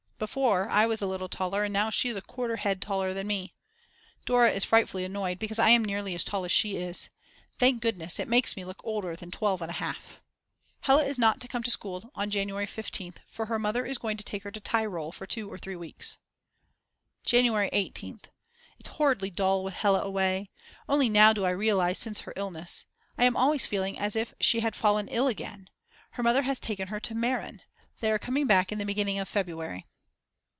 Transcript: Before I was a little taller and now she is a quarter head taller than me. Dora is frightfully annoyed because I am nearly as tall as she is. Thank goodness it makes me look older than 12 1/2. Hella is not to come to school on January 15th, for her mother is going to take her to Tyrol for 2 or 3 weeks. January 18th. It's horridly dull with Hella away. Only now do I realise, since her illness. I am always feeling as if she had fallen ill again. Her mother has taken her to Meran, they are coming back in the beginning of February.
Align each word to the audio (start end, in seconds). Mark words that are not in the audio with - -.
Before 0.21 0.69
I 0.69 0.85
was 0.85 1.01
a 1.01 1.07
little 1.07 1.27
taller 1.27 1.63
and 1.63 1.73
now 1.73 1.89
she 1.89 2.09
is 2.09 2.15
a 2.15 2.21
quarter 2.21 2.57
head 2.57 2.79
taller 2.79 3.11
than 3.11 3.25
me. 3.25 3.55
Dora 4.23 4.51
is 4.51 4.63
frightfully 4.63 5.03
annoyed 5.03 5.39
because 5.39 5.57
I 5.57 5.71
am 5.71 5.83
nearly 5.83 6.13
as 6.13 6.23
tall 6.23 6.45
as 6.45 6.51
she 6.51 6.75
is. 6.75 7.09
Thank 7.57 7.81
goodness 7.81 8.19
it 8.19 8.27
makes 8.27 8.55
me 8.55 8.63
look 8.63 8.81
older 8.85 9.15
than 9.15 9.31
12 9.31 9.61
1/2. 9.61 9.95
Hella 10.81 11.03
is 11.05 11.17
not 11.17 11.39
to 11.41 11.47
come 11.47 11.63
to 11.63 11.71
school 11.71 12.11
on 12.13 12.29
January 12.29 12.67
15th, 12.67 13.15
for 13.25 13.47
her 13.47 13.57
mother 13.57 13.83
is 13.83 13.97
going 13.97 14.15
to 14.17 14.23
take 14.23 14.43
her 14.43 14.51
to 14.51 14.59
Tyrol 14.59 15.11
for 15.11 15.25
2 15.25 15.49
or 15.51 15.57
3 15.57 15.75
weeks. 15.75 16.19
January 17.23 17.71
18th. 17.73 18.25
It's 18.77 18.89
horridly 18.89 19.31
dull 19.31 19.63
with 19.63 19.73
Hella 19.73 20.01
away. 20.03 20.51
Only 20.87 21.09
now 21.09 21.33
do 21.33 21.45
I 21.45 21.49
realise, 21.49 21.97
since 21.97 22.19
her 22.21 22.33
illness. 22.35 22.85
I 23.17 23.23
am 23.25 23.35
always 23.35 23.65
feeling 23.65 23.97
as 23.97 24.15
if 24.15 24.35
she 24.39 24.59
had 24.59 24.75
fallen 24.75 25.07
ill 25.07 25.27
again. 25.27 25.67
Her 26.11 26.21
mother 26.21 26.43
has 26.43 26.59
taken 26.59 26.89
her 26.89 26.99
to 26.99 27.15
Meran, 27.15 27.63
they 28.01 28.11
are 28.11 28.19
coming 28.19 28.45
back 28.45 28.71
in 28.71 28.77
the 28.77 28.85
beginning 28.85 29.17
of 29.17 29.27
February. 29.27 29.87